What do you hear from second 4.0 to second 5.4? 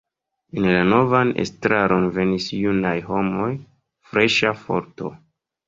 freŝa forto.